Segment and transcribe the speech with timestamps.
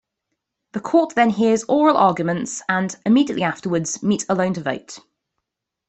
[0.71, 4.97] The Court then hears oral arguments and, immediately afterwards, meet alone to vote.